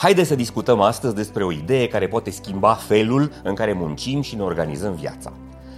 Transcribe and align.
Haideți 0.00 0.28
să 0.28 0.34
discutăm 0.34 0.80
astăzi 0.80 1.14
despre 1.14 1.44
o 1.44 1.52
idee 1.52 1.88
care 1.88 2.08
poate 2.08 2.30
schimba 2.30 2.74
felul 2.74 3.32
în 3.42 3.54
care 3.54 3.72
muncim 3.72 4.20
și 4.20 4.36
ne 4.36 4.42
organizăm 4.42 4.94
viața. 4.94 5.32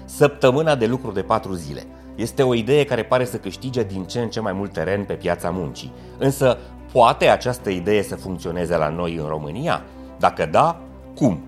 Săptămâna 0.04 0.74
de 0.74 0.86
lucru 0.86 1.10
de 1.10 1.22
patru 1.22 1.52
zile. 1.52 1.86
Este 2.14 2.42
o 2.42 2.54
idee 2.54 2.84
care 2.84 3.04
pare 3.04 3.24
să 3.24 3.36
câștige 3.36 3.82
din 3.82 4.04
ce 4.04 4.20
în 4.20 4.28
ce 4.28 4.40
mai 4.40 4.52
mult 4.52 4.72
teren 4.72 5.04
pe 5.04 5.12
piața 5.12 5.50
muncii. 5.50 5.92
Însă, 6.18 6.58
poate 6.92 7.28
această 7.28 7.70
idee 7.70 8.02
să 8.02 8.16
funcționeze 8.16 8.76
la 8.76 8.88
noi 8.88 9.14
în 9.14 9.26
România? 9.26 9.82
Dacă 10.18 10.48
da, 10.50 10.80
cum? 11.14 11.40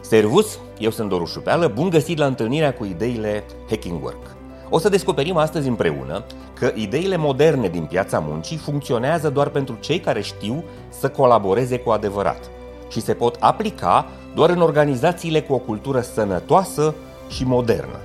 Servus, 0.00 0.58
eu 0.78 0.90
sunt 0.90 1.08
Doru 1.08 1.24
Șupeală, 1.24 1.68
bun 1.68 1.90
găsit 1.90 2.18
la 2.18 2.26
întâlnirea 2.26 2.74
cu 2.74 2.84
ideile 2.84 3.44
Hacking 3.68 4.02
Work. 4.02 4.39
O 4.72 4.78
să 4.78 4.88
descoperim 4.88 5.36
astăzi 5.36 5.68
împreună 5.68 6.24
că 6.54 6.72
ideile 6.74 7.16
moderne 7.16 7.68
din 7.68 7.84
piața 7.84 8.18
muncii 8.18 8.56
funcționează 8.56 9.30
doar 9.30 9.48
pentru 9.48 9.76
cei 9.80 10.00
care 10.00 10.20
știu 10.20 10.64
să 10.88 11.08
colaboreze 11.08 11.78
cu 11.78 11.90
adevărat 11.90 12.50
și 12.88 13.00
se 13.00 13.12
pot 13.12 13.36
aplica 13.40 14.06
doar 14.34 14.50
în 14.50 14.60
organizațiile 14.60 15.40
cu 15.40 15.52
o 15.52 15.58
cultură 15.58 16.00
sănătoasă 16.00 16.94
și 17.28 17.44
modernă. 17.44 17.98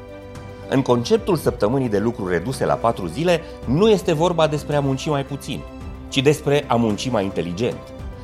În 0.70 0.82
conceptul 0.82 1.36
săptămânii 1.36 1.90
de 1.90 2.00
lucru 2.00 2.28
reduse 2.28 2.66
la 2.66 2.74
patru 2.74 3.05
zile, 3.05 3.41
nu 3.66 3.90
este 3.90 4.13
vorba 4.13 4.48
despre 4.48 4.76
a 4.76 4.80
munci 4.80 5.10
mai 5.10 5.26
puțin, 5.26 5.60
ci 6.10 6.22
despre 6.22 6.63
a 6.68 6.76
munci 6.76 7.10
mai 7.10 7.24
inteligent. 7.24 7.82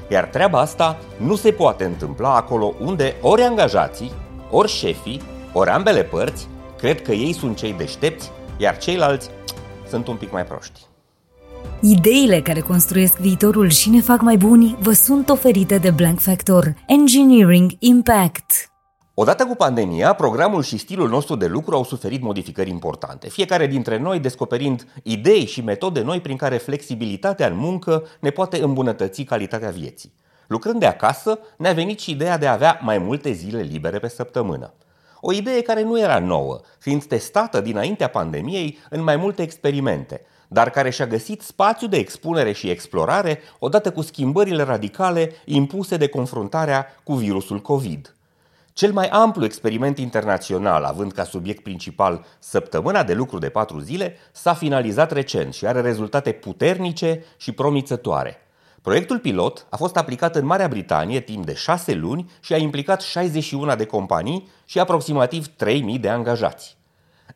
Iar 0.10 0.26
treaba 0.26 0.60
asta 0.60 0.98
nu 1.18 1.36
se 1.36 1.52
poate 1.52 1.84
întâmpla 1.84 2.36
acolo 2.36 2.74
unde 2.80 3.16
ori 3.22 3.42
angajații, 3.42 4.12
ori 4.50 4.72
șefii, 4.72 5.22
ori 5.54 5.70
ambele 5.70 6.04
părți 6.04 6.48
cred 6.82 7.02
că 7.02 7.12
ei 7.12 7.34
sunt 7.34 7.58
cei 7.58 7.74
deștepți, 7.74 8.32
iar 8.58 8.78
ceilalți 8.78 9.30
sunt 9.88 10.08
un 10.08 10.16
pic 10.16 10.32
mai 10.32 10.44
proști. 10.44 10.80
Ideile 11.82 12.42
care 12.42 12.60
construiesc 12.60 13.18
viitorul 13.18 13.70
și 13.70 13.90
ne 13.90 14.02
fac 14.02 14.22
mai 14.22 14.38
buni 14.38 14.78
vă 14.80 14.92
sunt 14.92 15.30
oferite 15.30 15.78
de 15.78 15.90
Blank 15.90 16.20
Factor 16.20 16.76
Engineering 16.88 17.72
Impact. 17.80 18.52
Odată 19.14 19.46
cu 19.46 19.56
pandemia, 19.56 20.14
programul 20.14 20.64
și 20.64 20.78
stilul 20.78 21.10
nostru 21.10 21.36
de 21.36 21.48
lucru 21.48 21.76
au 21.76 21.84
suferit 21.84 22.22
modificări 22.22 22.70
importante, 22.70 23.30
fiecare 23.30 23.68
dintre 23.68 23.98
noi 23.98 24.20
descoperind 24.20 24.88
idei 25.04 25.46
și 25.46 25.62
metode 25.62 26.02
noi 26.02 26.22
prin 26.22 26.38
care 26.38 26.58
flexibilitatea 26.58 27.48
în 27.48 27.56
muncă 27.56 28.04
ne 28.20 28.30
poate 28.30 28.64
îmbunătăți 28.64 29.24
calitatea 29.24 29.70
vieții. 29.70 30.14
Lucrând 30.48 30.80
de 30.80 30.86
acasă, 30.86 31.40
ne-a 31.58 31.74
venit 31.74 32.00
și 32.00 32.12
ideea 32.12 32.38
de 32.38 32.48
a 32.48 32.54
avea 32.54 32.80
mai 32.84 32.98
multe 32.98 33.32
zile 33.32 33.62
libere 33.62 34.00
pe 34.00 34.08
săptămână. 34.08 34.74
O 35.22 35.32
idee 35.32 35.62
care 35.62 35.84
nu 35.84 36.00
era 36.00 36.20
nouă, 36.20 36.60
fiind 36.80 37.04
testată 37.04 37.62
dinaintea 37.62 38.08
pandemiei 38.08 38.78
în 38.90 39.04
mai 39.04 39.16
multe 39.16 39.42
experimente, 39.42 40.22
dar 40.48 40.70
care 40.70 40.90
și-a 40.90 41.08
găsit 41.08 41.42
spațiu 41.42 41.88
de 41.88 41.98
expunere 41.98 42.52
și 42.52 42.70
explorare 42.70 43.40
odată 43.60 43.92
cu 43.92 44.02
schimbările 44.02 44.64
radicale 44.64 45.36
impuse 45.46 45.98
de 45.98 46.08
confruntarea 46.08 46.86
cu 47.04 47.14
virusul 47.14 47.60
COVID. 47.60 48.16
Cel 48.74 48.92
mai 48.92 49.08
amplu 49.08 49.46
experiment 49.46 49.98
internațional, 49.98 50.84
având 50.84 51.12
ca 51.12 51.24
subiect 51.24 51.64
principal 51.64 52.26
săptămâna 52.40 53.04
de 53.04 53.14
lucru 53.14 53.38
de 53.38 53.50
patru 53.50 53.80
zile, 53.80 54.18
s-a 54.32 54.54
finalizat 54.54 55.12
recent 55.12 55.54
și 55.54 55.66
are 55.66 55.82
rezultate 55.82 56.32
puternice 56.32 57.24
și 57.38 57.52
promițătoare– 57.52 58.38
Proiectul 58.82 59.20
pilot 59.20 59.66
a 59.70 59.76
fost 59.76 59.98
aplicat 59.98 60.36
în 60.36 60.46
Marea 60.46 60.68
Britanie 60.68 61.20
timp 61.20 61.46
de 61.46 61.54
șase 61.54 61.94
luni 61.94 62.32
și 62.40 62.54
a 62.54 62.58
implicat 62.58 63.02
61 63.02 63.76
de 63.76 63.86
companii 63.86 64.48
și 64.66 64.80
aproximativ 64.80 65.48
3000 65.48 66.00
de 66.00 66.10
angajați. 66.10 66.78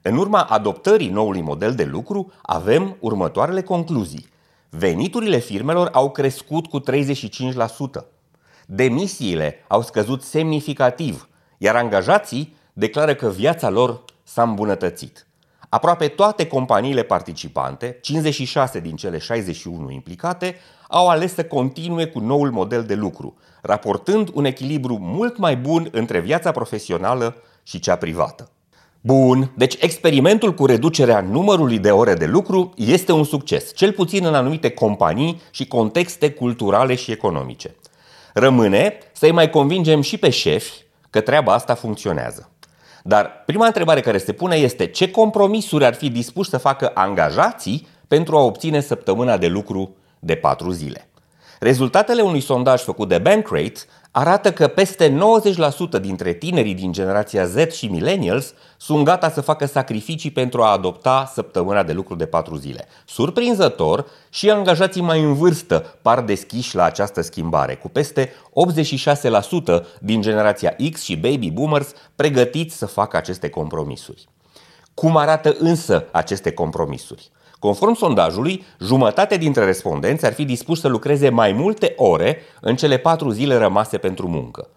În 0.02 0.18
urma 0.18 0.42
adoptării 0.44 1.10
noului 1.10 1.42
model 1.42 1.76
de 1.76 1.84
lucru, 1.84 2.32
avem 2.42 2.98
următoarele 3.00 3.62
concluzii. 3.62 4.28
Veniturile 4.70 5.38
firmelor 5.38 5.90
au 5.94 6.12
crescut 6.12 6.68
cu 6.68 6.80
35%. 6.80 6.84
Demisiile 8.66 9.64
au 9.68 9.82
scăzut 9.82 10.22
semnificativ, 10.22 11.30
iar 11.58 11.76
angajații 11.76 12.56
declară 12.74 13.16
că 13.16 13.30
viața 13.30 13.70
lor 13.70 14.04
s-a 14.24 14.44
îmbunătățit. 14.44 15.28
Aproape 15.76 16.08
toate 16.08 16.48
companiile 16.48 17.04
participante, 17.04 17.98
56 18.02 18.80
din 18.80 18.96
cele 18.96 19.18
61 19.18 19.92
implicate, 19.92 20.56
au 20.90 21.08
ales 21.08 21.34
să 21.34 21.44
continue 21.44 22.06
cu 22.06 22.20
noul 22.20 22.52
model 22.52 22.84
de 22.84 22.94
lucru, 22.94 23.38
raportând 23.62 24.30
un 24.34 24.46
echilibru 24.46 24.98
mult 25.02 25.38
mai 25.38 25.58
bun 25.58 25.88
între 25.92 26.20
viața 26.20 26.52
profesională 26.52 27.36
și 27.64 27.80
cea 27.80 27.96
privată. 27.96 28.50
Bun, 29.02 29.52
deci 29.56 29.78
experimentul 29.80 30.54
cu 30.54 30.66
reducerea 30.66 31.22
numărului 31.22 31.80
de 31.80 31.92
ore 31.92 32.14
de 32.14 32.26
lucru 32.26 32.74
este 32.76 33.12
un 33.12 33.24
succes, 33.24 33.76
cel 33.76 33.92
puțin 33.92 34.26
în 34.26 34.36
anumite 34.36 34.70
companii 34.70 35.42
și 35.52 35.68
contexte 35.68 36.32
culturale 36.32 36.96
și 36.96 37.12
economice. 37.12 37.76
Rămâne 38.34 38.98
să-i 39.14 39.32
mai 39.32 39.50
convingem 39.50 40.02
și 40.02 40.18
pe 40.18 40.30
șefi 40.30 40.84
că 41.10 41.22
treaba 41.22 41.54
asta 41.54 41.74
funcționează. 41.74 42.50
Dar 43.08 43.44
prima 43.46 43.66
întrebare 43.66 44.02
care 44.02 44.18
se 44.18 44.32
pune 44.32 44.56
este 44.56 44.86
ce 44.86 45.12
compromisuri 45.12 45.86
ar 45.86 45.94
fi 45.94 46.10
dispuși 46.10 46.50
să 46.50 46.58
facă 46.58 46.92
angajații 46.94 47.88
pentru 48.08 48.38
a 48.38 48.42
obține 48.42 48.80
săptămâna 48.80 49.38
de 49.38 49.48
lucru 49.48 49.96
de 50.20 50.36
patru 50.36 50.72
zile. 50.72 51.10
Rezultatele 51.60 52.22
unui 52.22 52.40
sondaj 52.40 52.82
făcut 52.82 53.08
de 53.08 53.18
Bankrate 53.18 53.80
arată 54.18 54.52
că 54.52 54.68
peste 54.68 55.18
90% 55.98 56.02
dintre 56.02 56.34
tinerii 56.34 56.74
din 56.74 56.92
generația 56.92 57.46
Z 57.46 57.72
și 57.72 57.88
millennials 57.88 58.54
sunt 58.78 59.06
gata 59.06 59.30
să 59.30 59.42
facă 59.42 59.66
sacrificii 59.66 60.32
pentru 60.32 60.62
a 60.62 60.72
adopta 60.72 61.32
săptămâna 61.34 61.84
de 61.84 61.94
lucru 61.94 62.16
de 62.16 62.26
patru 62.26 62.56
zile. 62.56 62.88
Surprinzător, 63.06 64.06
și 64.30 64.50
angajații 64.50 65.02
mai 65.02 65.22
în 65.22 65.34
vârstă 65.34 65.98
par 66.02 66.22
deschiși 66.22 66.76
la 66.76 66.84
această 66.84 67.22
schimbare, 67.22 67.76
cu 67.76 67.90
peste 67.90 68.32
86% 69.84 69.84
din 70.00 70.22
generația 70.22 70.76
X 70.92 71.02
și 71.02 71.18
baby 71.18 71.52
boomers 71.52 71.92
pregătiți 72.16 72.78
să 72.78 72.86
facă 72.86 73.18
aceste 73.18 73.50
compromisuri. 73.50 74.28
Cum 74.96 75.18
arată 75.18 75.56
însă 75.60 76.06
aceste 76.12 76.52
compromisuri? 76.52 77.32
Conform 77.60 77.94
sondajului, 77.94 78.66
jumătate 78.80 79.38
dintre 79.38 79.66
respondenți 79.66 80.26
ar 80.26 80.34
fi 80.34 80.46
dispuși 80.46 80.82
să 80.82 80.88
lucreze 80.88 81.30
mai 81.30 81.52
multe 81.52 81.94
ore 81.98 82.42
în 82.62 82.76
cele 82.76 82.98
patru 82.98 83.30
zile 83.30 83.56
rămase 83.56 83.98
pentru 83.98 84.28
muncă. 84.28 84.70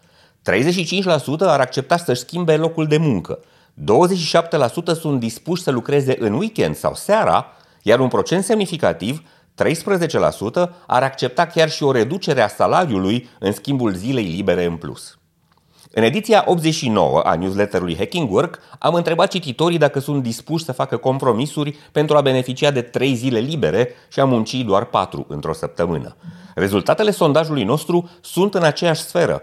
35% 0.50 1.40
ar 1.40 1.60
accepta 1.60 1.96
să-și 1.96 2.20
schimbe 2.20 2.56
locul 2.56 2.86
de 2.86 2.96
muncă. 2.96 3.38
27% 3.38 4.98
sunt 5.00 5.20
dispuși 5.20 5.62
să 5.62 5.70
lucreze 5.70 6.16
în 6.18 6.32
weekend 6.32 6.76
sau 6.76 6.94
seara, 6.94 7.46
iar 7.82 8.00
un 8.00 8.08
procent 8.08 8.44
semnificativ, 8.44 9.22
13%, 9.54 10.68
ar 10.86 11.02
accepta 11.02 11.46
chiar 11.46 11.70
și 11.70 11.82
o 11.82 11.92
reducere 11.92 12.40
a 12.40 12.48
salariului 12.48 13.28
în 13.38 13.52
schimbul 13.52 13.94
zilei 13.94 14.24
libere 14.24 14.64
în 14.64 14.76
plus. 14.76 15.17
În 15.90 16.02
ediția 16.02 16.44
89 16.46 17.20
a 17.20 17.34
newsletterului 17.34 17.96
Hacking 17.96 18.32
Work 18.32 18.58
am 18.78 18.94
întrebat 18.94 19.30
cititorii 19.30 19.78
dacă 19.78 19.98
sunt 19.98 20.22
dispuși 20.22 20.64
să 20.64 20.72
facă 20.72 20.96
compromisuri 20.96 21.76
pentru 21.92 22.16
a 22.16 22.20
beneficia 22.20 22.70
de 22.70 22.80
3 22.80 23.14
zile 23.14 23.38
libere 23.38 23.88
și 24.08 24.20
a 24.20 24.24
munci 24.24 24.54
doar 24.54 24.84
4 24.84 25.26
într-o 25.28 25.52
săptămână. 25.52 26.16
Rezultatele 26.54 27.10
sondajului 27.10 27.64
nostru 27.64 28.10
sunt 28.20 28.54
în 28.54 28.62
aceeași 28.62 29.02
sferă. 29.02 29.42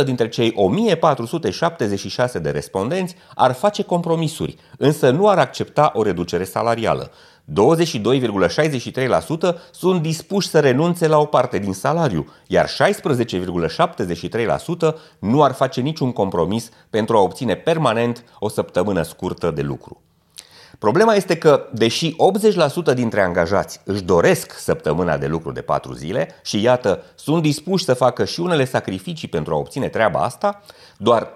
61% 0.00 0.04
dintre 0.04 0.28
cei 0.28 0.52
1476 0.56 2.38
de 2.38 2.50
respondenți 2.50 3.16
ar 3.34 3.52
face 3.52 3.82
compromisuri, 3.82 4.56
însă 4.78 5.10
nu 5.10 5.28
ar 5.28 5.38
accepta 5.38 5.92
o 5.94 6.02
reducere 6.02 6.44
salarială. 6.44 7.10
22,63% 7.52 7.52
sunt 9.70 10.02
dispuși 10.02 10.48
să 10.48 10.60
renunțe 10.60 11.06
la 11.06 11.18
o 11.18 11.24
parte 11.24 11.58
din 11.58 11.72
salariu, 11.72 12.28
iar 12.46 12.68
16,73% 12.68 12.74
nu 15.18 15.42
ar 15.42 15.52
face 15.52 15.80
niciun 15.80 16.12
compromis 16.12 16.68
pentru 16.90 17.16
a 17.16 17.20
obține 17.20 17.54
permanent 17.54 18.24
o 18.38 18.48
săptămână 18.48 19.02
scurtă 19.02 19.50
de 19.50 19.62
lucru. 19.62 20.02
Problema 20.78 21.14
este 21.14 21.36
că, 21.36 21.68
deși 21.72 22.16
80% 22.90 22.94
dintre 22.94 23.20
angajați 23.20 23.80
își 23.84 24.02
doresc 24.02 24.52
săptămâna 24.58 25.16
de 25.16 25.26
lucru 25.26 25.52
de 25.52 25.60
4 25.60 25.92
zile 25.92 26.28
și 26.42 26.62
iată, 26.62 27.02
sunt 27.14 27.42
dispuși 27.42 27.84
să 27.84 27.94
facă 27.94 28.24
și 28.24 28.40
unele 28.40 28.64
sacrificii 28.64 29.28
pentru 29.28 29.54
a 29.54 29.56
obține 29.56 29.88
treaba 29.88 30.20
asta, 30.20 30.62
doar 30.96 31.32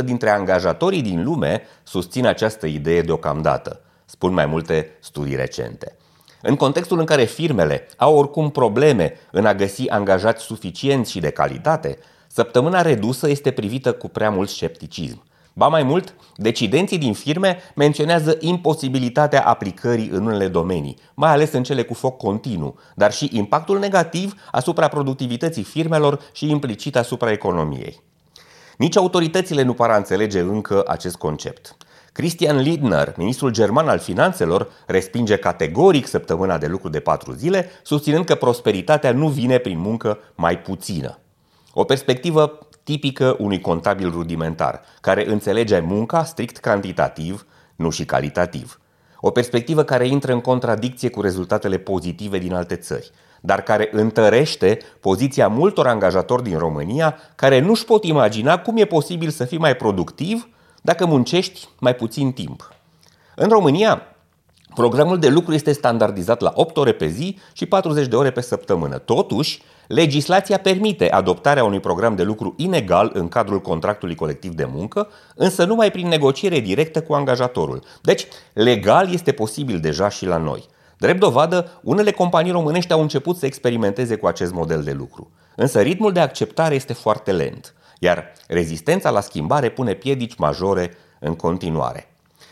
37% 0.00 0.04
dintre 0.04 0.30
angajatorii 0.30 1.02
din 1.02 1.24
lume 1.24 1.62
susțin 1.82 2.26
această 2.26 2.66
idee 2.66 3.02
deocamdată 3.02 3.83
spun 4.04 4.32
mai 4.32 4.46
multe 4.46 4.96
studii 5.00 5.36
recente. 5.36 5.96
În 6.42 6.56
contextul 6.56 6.98
în 6.98 7.04
care 7.04 7.24
firmele 7.24 7.88
au 7.96 8.16
oricum 8.16 8.50
probleme 8.50 9.12
în 9.30 9.46
a 9.46 9.54
găsi 9.54 9.88
angajați 9.88 10.44
suficienți 10.44 11.10
și 11.10 11.20
de 11.20 11.30
calitate, 11.30 11.98
săptămâna 12.26 12.82
redusă 12.82 13.28
este 13.28 13.50
privită 13.50 13.92
cu 13.92 14.08
prea 14.08 14.30
mult 14.30 14.48
scepticism. 14.48 15.22
Ba 15.56 15.68
mai 15.68 15.82
mult, 15.82 16.14
decidenții 16.36 16.98
din 16.98 17.12
firme 17.12 17.58
menționează 17.74 18.36
imposibilitatea 18.40 19.44
aplicării 19.44 20.08
în 20.08 20.26
unele 20.26 20.48
domenii, 20.48 20.98
mai 21.14 21.30
ales 21.30 21.52
în 21.52 21.62
cele 21.62 21.82
cu 21.82 21.94
foc 21.94 22.16
continuu, 22.16 22.78
dar 22.94 23.12
și 23.12 23.30
impactul 23.32 23.78
negativ 23.78 24.34
asupra 24.50 24.88
productivității 24.88 25.62
firmelor 25.62 26.20
și 26.32 26.50
implicit 26.50 26.96
asupra 26.96 27.30
economiei. 27.30 28.02
Nici 28.78 28.96
autoritățile 28.96 29.62
nu 29.62 29.74
par 29.74 29.90
a 29.90 29.96
înțelege 29.96 30.40
încă 30.40 30.82
acest 30.86 31.16
concept. 31.16 31.76
Christian 32.14 32.60
Lindner, 32.60 33.14
ministrul 33.16 33.50
german 33.50 33.88
al 33.88 33.98
finanțelor, 33.98 34.68
respinge 34.86 35.36
categoric 35.36 36.06
săptămâna 36.06 36.58
de 36.58 36.66
lucru 36.66 36.88
de 36.88 37.00
patru 37.00 37.32
zile, 37.32 37.70
susținând 37.82 38.24
că 38.24 38.34
prosperitatea 38.34 39.12
nu 39.12 39.28
vine 39.28 39.58
prin 39.58 39.78
muncă 39.78 40.18
mai 40.34 40.58
puțină. 40.58 41.18
O 41.72 41.84
perspectivă 41.84 42.58
tipică 42.82 43.36
unui 43.38 43.60
contabil 43.60 44.10
rudimentar, 44.10 44.80
care 45.00 45.30
înțelege 45.30 45.80
munca 45.80 46.24
strict 46.24 46.56
cantitativ, 46.56 47.46
nu 47.76 47.90
și 47.90 48.04
calitativ. 48.04 48.80
O 49.20 49.30
perspectivă 49.30 49.82
care 49.82 50.06
intră 50.06 50.32
în 50.32 50.40
contradicție 50.40 51.10
cu 51.10 51.20
rezultatele 51.20 51.78
pozitive 51.78 52.38
din 52.38 52.54
alte 52.54 52.76
țări, 52.76 53.10
dar 53.40 53.62
care 53.62 53.88
întărește 53.92 54.78
poziția 55.00 55.48
multor 55.48 55.86
angajatori 55.86 56.42
din 56.42 56.58
România 56.58 57.16
care 57.34 57.60
nu-și 57.60 57.84
pot 57.84 58.04
imagina 58.04 58.58
cum 58.58 58.76
e 58.76 58.84
posibil 58.84 59.30
să 59.30 59.44
fii 59.44 59.58
mai 59.58 59.76
productiv 59.76 60.48
dacă 60.84 61.06
muncești 61.06 61.68
mai 61.78 61.94
puțin 61.94 62.32
timp. 62.32 62.72
În 63.34 63.48
România, 63.48 64.02
programul 64.74 65.18
de 65.18 65.28
lucru 65.28 65.54
este 65.54 65.72
standardizat 65.72 66.40
la 66.40 66.52
8 66.54 66.76
ore 66.76 66.92
pe 66.92 67.06
zi 67.06 67.38
și 67.52 67.66
40 67.66 68.06
de 68.06 68.16
ore 68.16 68.30
pe 68.30 68.40
săptămână. 68.40 68.98
Totuși, 68.98 69.62
legislația 69.86 70.58
permite 70.58 71.10
adoptarea 71.10 71.64
unui 71.64 71.80
program 71.80 72.16
de 72.16 72.22
lucru 72.22 72.54
inegal 72.56 73.10
în 73.14 73.28
cadrul 73.28 73.60
contractului 73.60 74.14
colectiv 74.14 74.52
de 74.52 74.68
muncă, 74.72 75.08
însă 75.34 75.64
numai 75.64 75.90
prin 75.90 76.08
negociere 76.08 76.60
directă 76.60 77.02
cu 77.02 77.12
angajatorul. 77.12 77.82
Deci, 78.02 78.26
legal 78.52 79.12
este 79.12 79.32
posibil 79.32 79.80
deja 79.80 80.08
și 80.08 80.26
la 80.26 80.36
noi. 80.36 80.64
Drept 80.98 81.20
dovadă, 81.20 81.80
unele 81.82 82.10
companii 82.10 82.52
românești 82.52 82.92
au 82.92 83.00
început 83.00 83.36
să 83.36 83.46
experimenteze 83.46 84.16
cu 84.16 84.26
acest 84.26 84.52
model 84.52 84.82
de 84.82 84.92
lucru. 84.92 85.30
Însă 85.56 85.80
ritmul 85.80 86.12
de 86.12 86.20
acceptare 86.20 86.74
este 86.74 86.92
foarte 86.92 87.32
lent 87.32 87.74
iar 87.98 88.32
rezistența 88.48 89.10
la 89.10 89.20
schimbare 89.20 89.68
pune 89.68 89.94
piedici 89.94 90.36
majore 90.36 90.96
în 91.20 91.34
continuare. 91.34 92.08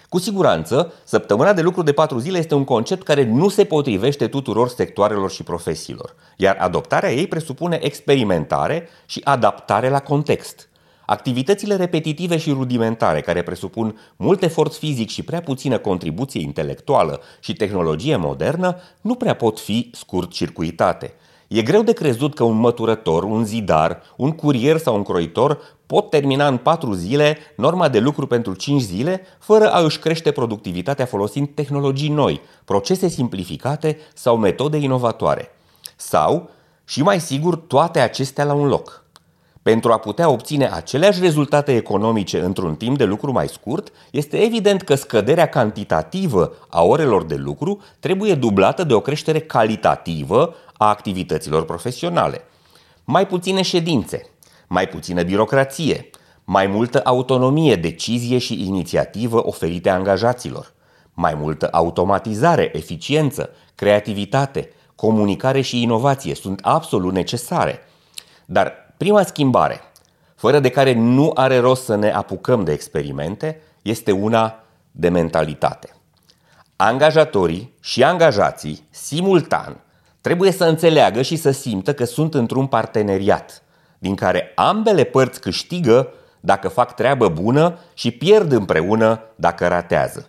Cu 0.09 0.19
siguranță, 0.19 0.93
săptămâna 1.05 1.53
de 1.53 1.61
lucru 1.61 1.83
de 1.83 1.93
patru 1.93 2.19
zile 2.19 2.39
este 2.39 2.55
un 2.55 2.65
concept 2.65 3.03
care 3.03 3.25
nu 3.25 3.49
se 3.49 3.65
potrivește 3.65 4.29
tuturor 4.29 4.69
sectoarelor 4.69 5.31
și 5.31 5.43
profesiilor, 5.43 6.15
iar 6.37 6.56
adoptarea 6.61 7.12
ei 7.12 7.27
presupune 7.27 7.79
experimentare 7.83 8.89
și 9.06 9.21
adaptare 9.25 9.89
la 9.89 10.00
context. 10.00 10.69
Activitățile 11.06 11.77
repetitive 11.77 12.37
și 12.37 12.50
rudimentare, 12.50 13.21
care 13.21 13.43
presupun 13.43 14.00
mult 14.17 14.43
efort 14.43 14.75
fizic 14.75 15.11
și 15.11 15.23
prea 15.23 15.41
puțină 15.41 15.79
contribuție 15.79 16.41
intelectuală 16.41 17.21
și 17.41 17.53
tehnologie 17.53 18.17
modernă, 18.17 18.77
nu 19.00 19.15
prea 19.15 19.35
pot 19.35 19.61
fi 19.61 19.91
scurt-circuitate– 19.95 21.15
E 21.54 21.62
greu 21.62 21.82
de 21.82 21.93
crezut 21.93 22.34
că 22.34 22.44
un 22.44 22.56
măturător, 22.56 23.22
un 23.22 23.44
zidar, 23.44 24.02
un 24.16 24.31
curier 24.31 24.76
sau 24.78 24.94
un 24.94 25.02
croitor 25.02 25.58
pot 25.87 26.10
termina 26.10 26.46
în 26.46 26.56
4 26.56 26.93
zile 26.93 27.38
norma 27.56 27.88
de 27.88 27.99
lucru 27.99 28.26
pentru 28.26 28.54
5 28.54 28.81
zile 28.82 29.20
fără 29.38 29.72
a 29.72 29.81
își 29.81 29.99
crește 29.99 30.31
productivitatea 30.31 31.04
folosind 31.04 31.49
tehnologii 31.54 32.08
noi, 32.08 32.40
procese 32.64 33.08
simplificate 33.08 33.99
sau 34.14 34.37
metode 34.37 34.76
inovatoare. 34.76 35.49
Sau, 35.96 36.50
și 36.84 37.02
mai 37.02 37.20
sigur, 37.20 37.56
toate 37.56 38.00
acestea 38.00 38.44
la 38.44 38.52
un 38.52 38.66
loc. 38.66 39.04
Pentru 39.62 39.93
a 39.93 39.99
putea 39.99 40.28
obține 40.28 40.70
aceleași 40.72 41.20
rezultate 41.20 41.76
economice 41.76 42.40
într-un 42.40 42.75
timp 42.75 42.99
de 42.99 43.04
lucru 43.04 43.32
mai 43.32 43.49
scurt, 43.49 43.93
este 44.10 44.37
evident 44.37 44.82
că 44.82 44.94
scăderea 44.94 45.49
cantitativă 45.49 46.52
a 46.69 46.82
orelor 46.82 47.25
de 47.25 47.34
lucru 47.34 47.81
trebuie 48.00 48.34
dublată 48.34 48.84
de 48.84 48.94
o 48.94 49.00
creștere 49.00 49.40
calitativă 49.40 50.54
a 50.82 50.88
activităților 50.88 51.64
profesionale. 51.64 52.44
Mai 53.05 53.26
puține 53.26 53.62
ședințe, 53.62 54.26
mai 54.67 54.88
puțină 54.88 55.23
birocrație, 55.23 56.11
mai 56.44 56.67
multă 56.67 57.00
autonomie, 57.05 57.76
decizie 57.76 58.38
și 58.38 58.67
inițiativă 58.67 59.46
oferite 59.46 59.90
angajaților, 59.90 60.73
mai 61.14 61.34
multă 61.34 61.69
automatizare, 61.73 62.70
eficiență, 62.73 63.50
creativitate, 63.75 64.69
comunicare 64.94 65.61
și 65.61 65.82
inovație 65.82 66.34
sunt 66.34 66.61
absolut 66.62 67.12
necesare. 67.12 67.81
Dar 68.46 68.73
prima 68.96 69.23
schimbare, 69.23 69.81
fără 70.37 70.61
de 70.61 70.69
care 70.69 70.93
nu 70.93 71.31
are 71.35 71.58
rost 71.58 71.85
să 71.85 71.94
ne 71.94 72.11
apucăm 72.11 72.64
de 72.64 72.73
experimente, 72.73 73.61
este 73.82 74.12
una 74.12 74.64
de 74.90 75.08
mentalitate. 75.08 75.88
Angajatorii 76.76 77.75
și 77.81 78.05
angajații, 78.05 78.87
simultan, 78.90 79.81
trebuie 80.23 80.51
să 80.53 80.65
înțeleagă 80.65 81.23
și 81.23 81.37
să 81.37 81.51
simtă 81.51 81.95
că 81.95 82.05
sunt 82.05 82.35
într-un 82.35 82.67
parteneriat, 82.67 83.63
din 83.99 84.15
care 84.15 84.53
ambele 84.55 85.05
părți 85.05 85.41
câștigă 85.41 86.09
dacă 86.41 86.69
fac 86.69 86.95
treabă 86.95 87.29
bună 87.29 87.79
și 87.95 88.11
pierd 88.11 88.53
împreună 88.53 89.21
dacă 89.35 89.67
ratează. 89.67 90.29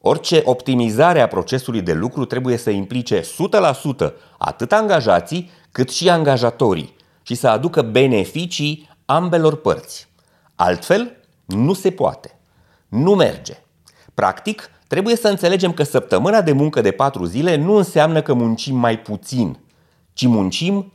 Orice 0.00 0.42
optimizare 0.44 1.20
a 1.20 1.26
procesului 1.26 1.80
de 1.80 1.92
lucru 1.92 2.24
trebuie 2.24 2.56
să 2.56 2.70
implice 2.70 3.20
100% 3.20 3.24
atât 4.38 4.72
angajații 4.72 5.50
cât 5.72 5.90
și 5.90 6.10
angajatorii 6.10 6.96
și 7.22 7.34
să 7.34 7.48
aducă 7.48 7.82
beneficii 7.82 8.88
ambelor 9.04 9.56
părți. 9.56 10.08
Altfel, 10.54 11.16
nu 11.44 11.72
se 11.72 11.90
poate. 11.90 12.38
Nu 12.88 13.14
merge. 13.14 13.56
Practic, 14.14 14.70
Trebuie 14.86 15.16
să 15.16 15.28
înțelegem 15.28 15.72
că 15.72 15.82
săptămâna 15.82 16.42
de 16.42 16.52
muncă 16.52 16.80
de 16.80 16.90
patru 16.90 17.24
zile 17.24 17.56
nu 17.56 17.74
înseamnă 17.74 18.22
că 18.22 18.34
muncim 18.34 18.76
mai 18.76 18.98
puțin, 18.98 19.58
ci 20.12 20.26
muncim 20.26 20.92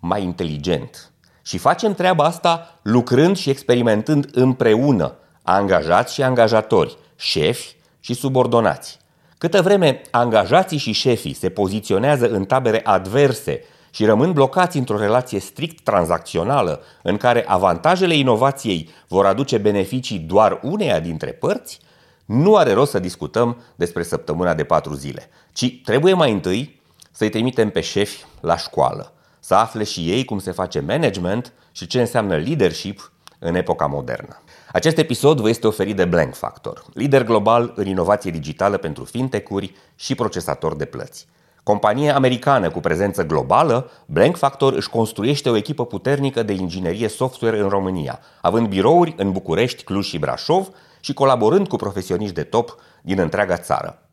mai 0.00 0.22
inteligent. 0.22 1.12
Și 1.42 1.58
facem 1.58 1.94
treaba 1.94 2.24
asta 2.24 2.78
lucrând 2.82 3.36
și 3.36 3.50
experimentând 3.50 4.28
împreună, 4.32 5.14
angajați 5.42 6.14
și 6.14 6.22
angajatori, 6.22 6.96
șefi 7.16 7.76
și 8.00 8.14
subordonați. 8.14 8.98
Câtă 9.38 9.62
vreme 9.62 10.00
angajații 10.10 10.78
și 10.78 10.92
șefii 10.92 11.34
se 11.34 11.48
poziționează 11.48 12.28
în 12.28 12.44
tabere 12.44 12.80
adverse 12.84 13.62
și 13.90 14.04
rămân 14.04 14.32
blocați 14.32 14.78
într-o 14.78 14.98
relație 14.98 15.40
strict 15.40 15.80
tranzacțională 15.84 16.82
în 17.02 17.16
care 17.16 17.44
avantajele 17.46 18.14
inovației 18.14 18.88
vor 19.08 19.26
aduce 19.26 19.58
beneficii 19.58 20.18
doar 20.18 20.60
uneia 20.62 21.00
dintre 21.00 21.32
părți, 21.32 21.80
nu 22.28 22.56
are 22.56 22.72
rost 22.72 22.90
să 22.90 22.98
discutăm 22.98 23.56
despre 23.74 24.02
săptămâna 24.02 24.54
de 24.54 24.64
patru 24.64 24.94
zile, 24.94 25.28
ci 25.52 25.80
trebuie 25.84 26.14
mai 26.14 26.32
întâi 26.32 26.80
să-i 27.10 27.28
trimitem 27.28 27.70
pe 27.70 27.80
șefi 27.80 28.24
la 28.40 28.56
școală, 28.56 29.12
să 29.40 29.54
afle 29.54 29.84
și 29.84 30.10
ei 30.10 30.24
cum 30.24 30.38
se 30.38 30.50
face 30.50 30.80
management 30.80 31.52
și 31.72 31.86
ce 31.86 32.00
înseamnă 32.00 32.36
leadership 32.36 33.12
în 33.38 33.54
epoca 33.54 33.86
modernă. 33.86 34.42
Acest 34.72 34.98
episod 34.98 35.40
vă 35.40 35.48
este 35.48 35.66
oferit 35.66 35.96
de 35.96 36.04
Blank 36.04 36.34
Factor, 36.34 36.84
lider 36.94 37.24
global 37.24 37.72
în 37.76 37.86
inovație 37.86 38.30
digitală 38.30 38.76
pentru 38.76 39.04
fintech-uri 39.04 39.74
și 39.94 40.14
procesatori 40.14 40.78
de 40.78 40.84
plăți. 40.84 41.26
Companie 41.62 42.10
americană 42.10 42.70
cu 42.70 42.80
prezență 42.80 43.22
globală, 43.24 43.90
Blank 44.06 44.36
Factor 44.36 44.72
își 44.72 44.90
construiește 44.90 45.50
o 45.50 45.56
echipă 45.56 45.86
puternică 45.86 46.42
de 46.42 46.52
inginerie 46.52 47.08
software 47.08 47.60
în 47.60 47.68
România, 47.68 48.20
având 48.40 48.68
birouri 48.68 49.14
în 49.16 49.32
București, 49.32 49.84
Cluj 49.84 50.06
și 50.06 50.18
Brașov 50.18 50.68
și 51.00 51.12
colaborând 51.12 51.68
cu 51.68 51.76
profesioniști 51.76 52.34
de 52.34 52.42
top 52.42 52.74
din 53.02 53.18
întreaga 53.18 53.56
țară. 53.56 54.10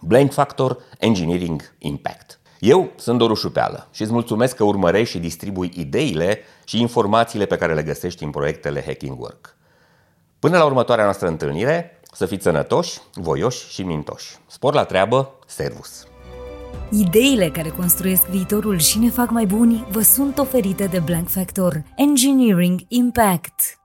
Blank 0.00 0.32
Factor 0.32 0.78
Engineering 0.98 1.74
Impact. 1.78 2.40
Eu 2.58 2.90
sunt 2.96 3.18
Doru 3.18 3.34
Șupeală 3.34 3.88
și 3.90 4.02
îți 4.02 4.12
mulțumesc 4.12 4.56
că 4.56 4.64
urmărești 4.64 5.14
și 5.14 5.18
distribui 5.20 5.72
ideile 5.74 6.38
și 6.64 6.80
informațiile 6.80 7.46
pe 7.46 7.56
care 7.56 7.74
le 7.74 7.82
găsești 7.82 8.24
în 8.24 8.30
proiectele 8.30 8.82
Hacking 8.86 9.20
Work. 9.20 9.56
Până 10.38 10.58
la 10.58 10.64
următoarea 10.64 11.04
noastră 11.04 11.28
întâlnire, 11.28 12.00
să 12.12 12.26
fiți 12.26 12.42
sănătoși, 12.42 13.00
voioși 13.14 13.68
și 13.68 13.82
mintoși. 13.82 14.36
Spor 14.46 14.74
la 14.74 14.84
treabă, 14.84 15.38
servus! 15.46 16.06
Ideile 16.90 17.50
care 17.50 17.68
construiesc 17.68 18.26
viitorul 18.26 18.78
și 18.78 18.98
ne 18.98 19.10
fac 19.10 19.30
mai 19.30 19.46
buni 19.46 19.86
vă 19.90 20.00
sunt 20.00 20.38
oferite 20.38 20.86
de 20.86 20.98
Blank 20.98 21.28
Factor 21.28 21.82
Engineering 21.96 22.80
Impact. 22.88 23.83